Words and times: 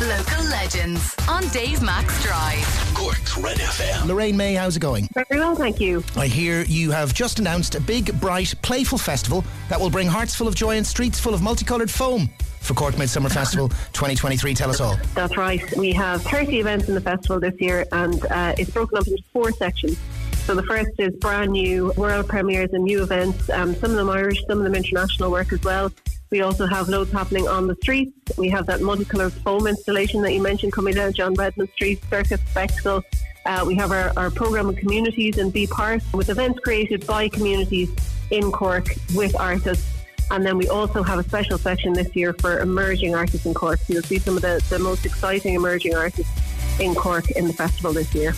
Local 0.00 0.44
legends 0.50 1.14
on 1.26 1.48
Dave 1.48 1.80
Max 1.80 2.22
Drive. 2.22 2.92
Cork's 2.92 3.38
Red 3.38 3.56
FM. 3.56 4.06
Lorraine 4.06 4.36
May, 4.36 4.52
how's 4.52 4.76
it 4.76 4.80
going? 4.80 5.08
Very 5.14 5.40
well, 5.40 5.54
thank 5.54 5.80
you. 5.80 6.04
I 6.16 6.26
hear 6.26 6.64
you 6.64 6.90
have 6.90 7.14
just 7.14 7.38
announced 7.38 7.76
a 7.76 7.80
big, 7.80 8.20
bright, 8.20 8.52
playful 8.60 8.98
festival 8.98 9.42
that 9.70 9.80
will 9.80 9.88
bring 9.88 10.06
hearts 10.06 10.34
full 10.34 10.48
of 10.48 10.54
joy 10.54 10.76
and 10.76 10.86
streets 10.86 11.18
full 11.18 11.32
of 11.32 11.40
multicoloured 11.40 11.90
foam 11.90 12.28
for 12.60 12.74
Cork 12.74 12.98
Midsummer 12.98 13.30
Festival 13.30 13.68
2023. 13.94 14.52
Tell 14.52 14.68
us 14.68 14.82
all. 14.82 14.98
That's 15.14 15.38
right. 15.38 15.62
We 15.78 15.94
have 15.94 16.20
30 16.24 16.60
events 16.60 16.88
in 16.88 16.94
the 16.94 17.00
festival 17.00 17.40
this 17.40 17.58
year, 17.58 17.86
and 17.90 18.22
uh, 18.26 18.54
it's 18.58 18.70
broken 18.70 18.98
up 18.98 19.06
into 19.06 19.22
four 19.32 19.50
sections. 19.52 19.96
So 20.44 20.54
the 20.54 20.62
first 20.64 20.90
is 20.98 21.14
brand 21.16 21.52
new 21.52 21.94
world 21.96 22.28
premieres 22.28 22.68
and 22.74 22.84
new 22.84 23.02
events. 23.02 23.48
Um, 23.48 23.74
some 23.74 23.92
of 23.92 23.96
them 23.96 24.10
Irish, 24.10 24.44
some 24.46 24.58
of 24.58 24.64
them 24.64 24.74
international 24.74 25.30
work 25.30 25.54
as 25.54 25.62
well. 25.62 25.90
We 26.30 26.40
also 26.40 26.66
have 26.66 26.88
loads 26.88 27.12
happening 27.12 27.46
on 27.46 27.66
the 27.66 27.76
streets. 27.76 28.12
We 28.36 28.48
have 28.50 28.66
that 28.66 28.80
multicoloured 28.80 29.32
foam 29.32 29.66
installation 29.66 30.22
that 30.22 30.32
you 30.32 30.42
mentioned 30.42 30.72
coming 30.72 30.94
down 30.94 31.12
John 31.12 31.34
Redmond 31.34 31.70
Street, 31.74 32.02
Circus 32.10 32.40
Spectacle. 32.50 33.02
Uh, 33.44 33.64
we 33.64 33.76
have 33.76 33.92
our, 33.92 34.12
our 34.16 34.30
programme 34.30 34.68
of 34.68 34.76
communities 34.76 35.38
and 35.38 35.52
Be 35.52 35.68
Part 35.68 36.02
with 36.12 36.28
events 36.28 36.58
created 36.60 37.06
by 37.06 37.28
communities 37.28 37.90
in 38.30 38.50
Cork 38.50 38.88
with 39.14 39.38
artists. 39.38 39.92
And 40.32 40.44
then 40.44 40.58
we 40.58 40.68
also 40.68 41.04
have 41.04 41.20
a 41.20 41.22
special 41.22 41.56
section 41.56 41.92
this 41.92 42.14
year 42.16 42.32
for 42.32 42.58
emerging 42.58 43.14
artists 43.14 43.46
in 43.46 43.54
Cork. 43.54 43.78
You'll 43.86 44.02
see 44.02 44.18
some 44.18 44.34
of 44.34 44.42
the, 44.42 44.64
the 44.68 44.80
most 44.80 45.06
exciting 45.06 45.54
emerging 45.54 45.94
artists 45.94 46.32
in 46.80 46.96
Cork 46.96 47.30
in 47.30 47.46
the 47.46 47.52
festival 47.52 47.92
this 47.92 48.12
year. 48.12 48.34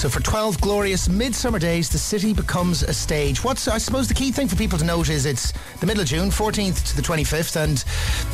So 0.00 0.08
for 0.08 0.20
12 0.20 0.62
glorious 0.62 1.10
midsummer 1.10 1.58
days, 1.58 1.90
the 1.90 1.98
city 1.98 2.32
becomes 2.32 2.82
a 2.82 2.94
stage. 2.94 3.44
What's, 3.44 3.68
I 3.68 3.76
suppose, 3.76 4.08
the 4.08 4.14
key 4.14 4.32
thing 4.32 4.48
for 4.48 4.56
people 4.56 4.78
to 4.78 4.84
note 4.86 5.10
is 5.10 5.26
it's 5.26 5.52
the 5.78 5.84
middle 5.84 6.00
of 6.00 6.08
June, 6.08 6.30
14th 6.30 6.88
to 6.88 6.96
the 6.96 7.02
25th, 7.02 7.62
and 7.62 7.76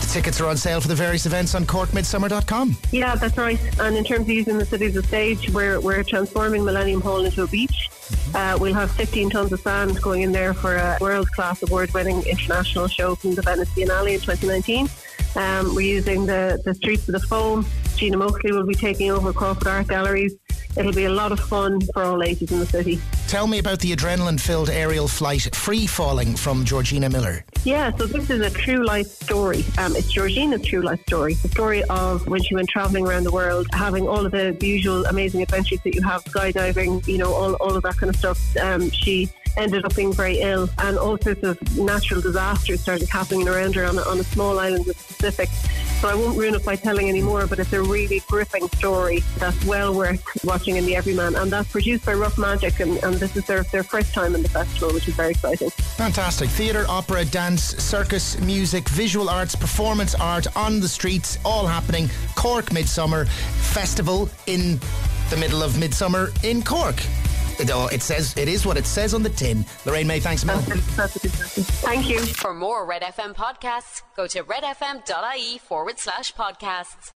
the 0.01 0.07
tickets 0.07 0.41
are 0.41 0.47
on 0.47 0.57
sale 0.57 0.81
for 0.81 0.87
the 0.87 0.95
various 0.95 1.27
events 1.27 1.57
on 1.57 1.67
corkmidsummer.com. 1.67 2.77
Yeah, 2.93 3.17
that's 3.17 3.37
right. 3.37 3.59
And 3.81 3.97
in 3.97 4.05
terms 4.05 4.21
of 4.21 4.29
using 4.29 4.59
the 4.59 4.65
city 4.65 4.87
as 4.87 4.95
a 4.95 5.03
stage, 5.03 5.51
we're, 5.51 5.81
we're 5.81 6.05
transforming 6.05 6.65
Millennium 6.65 7.01
Hall 7.01 7.25
into 7.25 7.43
a 7.43 7.49
beach. 7.49 7.91
Uh, 8.33 8.57
we'll 8.61 8.73
have 8.73 8.93
15 8.93 9.31
tons 9.31 9.53
of 9.53 9.59
sand 9.59 10.01
going 10.01 10.23
in 10.23 10.31
there 10.31 10.55
for 10.55 10.77
a 10.77 10.97
world 11.01 11.29
class 11.33 11.65
award 11.65 11.93
winning 11.95 12.23
international 12.27 12.87
show 12.87 13.17
from 13.17 13.35
the 13.35 13.43
Venice 13.43 13.71
Biennale 13.71 14.15
in 14.15 14.21
2019. 14.21 14.89
Um, 15.35 15.75
we're 15.75 15.81
using 15.81 16.27
the, 16.27 16.63
the 16.65 16.75
streets 16.77 17.09
of 17.09 17.21
the 17.21 17.27
foam. 17.27 17.67
Gina 17.97 18.17
Moxley 18.17 18.53
will 18.53 18.67
be 18.67 18.77
taking 18.77 19.11
over 19.11 19.33
Crawford 19.33 19.67
Art 19.67 19.89
Galleries. 19.89 20.37
It'll 20.77 20.93
be 20.93 21.05
a 21.07 21.11
lot 21.11 21.33
of 21.33 21.41
fun 21.41 21.81
for 21.93 22.03
all 22.03 22.23
ages 22.23 22.53
in 22.53 22.61
the 22.61 22.67
city. 22.67 23.01
Tell 23.29 23.47
me 23.47 23.59
about 23.59 23.81
the 23.81 23.95
adrenaline 23.95 24.39
filled 24.39 24.71
aerial 24.71 25.09
flight 25.09 25.55
Free 25.55 25.87
Falling 25.87 26.37
from 26.37 26.65
Georgina 26.65 27.09
Miller. 27.09 27.45
Yeah, 27.65 27.91
so 27.97 28.07
this 28.07 28.31
is 28.31 28.41
a 28.41 28.51
true 28.51 28.85
life 28.85 29.07
story. 29.07 29.65
Um, 29.79 29.97
it's 29.97 30.13
Georgina's 30.13 30.63
true 30.63 30.83
life 30.83 31.01
story. 31.03 31.35
The 31.35 31.49
story 31.49 31.83
of 31.85 32.27
when 32.29 32.43
she 32.43 32.55
went 32.55 32.69
travelling 32.69 33.07
around 33.07 33.25
the 33.25 33.33
world, 33.33 33.67
having 33.73 34.07
all 34.07 34.25
of 34.25 34.33
the, 34.33 34.57
the 34.59 34.69
usual 34.69 35.05
amazing 35.07 35.43
adventures 35.43 35.81
that 35.83 35.95
you 35.95 36.03
have, 36.03 36.23
skydiving, 36.25 37.07
you 37.09 37.19
know, 37.19 37.33
all, 37.33 37.55
all 37.55 37.77
of 37.77 37.83
that 37.83 37.97
kind 37.97 38.11
of 38.11 38.17
stuff. 38.17 38.57
Um, 38.59 38.91
she 38.91 39.31
ended 39.57 39.85
up 39.85 39.95
being 39.95 40.13
very 40.13 40.41
ill, 40.41 40.69
and 40.79 40.99
all 40.99 41.19
sorts 41.19 41.43
of 41.43 41.77
natural 41.77 42.21
disasters 42.21 42.81
started 42.81 43.09
happening 43.09 43.49
around 43.49 43.75
her 43.75 43.85
on 43.85 43.99
a, 43.99 44.03
on 44.03 44.19
a 44.19 44.25
small 44.25 44.59
island 44.59 44.83
in 44.83 44.89
the 44.89 44.95
Pacific. 44.95 45.49
So 46.01 46.09
I 46.09 46.15
won't 46.15 46.37
ruin 46.37 46.55
it 46.55 46.65
by 46.65 46.77
telling 46.77 47.09
any 47.09 47.23
more, 47.23 47.47
but 47.47 47.59
it's 47.59 47.73
a 47.73 47.83
really 47.83 48.23
gripping 48.29 48.69
story 48.69 49.21
that's 49.39 49.65
well 49.65 49.95
worth 49.95 50.23
watching 50.45 50.77
in 50.77 50.85
the 50.85 50.95
Everyman. 50.95 51.35
And 51.37 51.51
that's 51.51 51.71
produced 51.73 52.05
by 52.05 52.13
Rough 52.13 52.37
Magic, 52.37 52.81
and, 52.81 53.03
and 53.03 53.15
this 53.15 53.35
is 53.37 53.47
their, 53.47 53.63
their 53.65 53.83
first 53.83 54.13
time 54.13 54.35
in 54.35 54.43
the 54.43 54.49
festival, 54.49 54.93
which 54.93 55.09
is 55.09 55.15
very 55.15 55.31
exciting. 55.31 55.71
Fantastic. 55.71 56.51
Theatre, 56.51 56.85
opera, 56.89 57.25
dance, 57.25 57.63
circus, 57.63 58.39
music, 58.41 58.89
visual 58.91 59.31
arts, 59.31 59.55
performance 59.55 60.15
art 60.15 60.47
on 60.57 60.81
the 60.81 60.89
streets, 60.89 61.39
all 61.45 61.67
happening. 61.67 62.11
Cork 62.35 62.73
Midsummer 62.73 63.25
Festival 63.25 64.29
in 64.47 64.79
the 65.31 65.37
middle 65.39 65.63
of 65.63 65.79
midsummer 65.79 66.31
in 66.45 66.63
Cork. 66.63 67.03
It, 67.59 67.71
oh, 67.73 67.89
says 67.99 68.37
it 68.37 68.49
is 68.49 68.67
what 68.67 68.77
it 68.77 68.87
says 68.87 69.15
on 69.15 69.23
the 69.23 69.31
tin. 69.31 69.65
Lorraine 69.85 70.07
May, 70.07 70.21
thanks 70.21 70.43
a 70.43 70.47
million. 70.47 70.79
Thank 70.79 72.09
you. 72.09 72.21
For 72.21 72.53
more 72.53 72.85
Red 72.85 73.03
FM 73.03 73.35
podcasts, 73.35 74.03
go 74.17 74.27
to 74.27 74.43
redfm.ie 74.45 75.59
forward 75.59 75.99
slash 75.99 76.35
podcasts. 76.35 76.97